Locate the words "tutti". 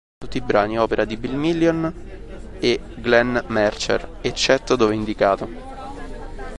0.17-0.37